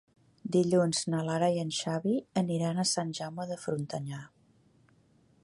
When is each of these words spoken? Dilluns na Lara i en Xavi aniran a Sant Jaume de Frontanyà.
Dilluns 0.53 1.01
na 1.13 1.19
Lara 1.27 1.49
i 1.57 1.61
en 1.65 1.69
Xavi 1.81 2.15
aniran 2.43 2.81
a 2.81 2.87
Sant 2.93 3.13
Jaume 3.21 3.47
de 3.53 3.59
Frontanyà. 3.67 4.25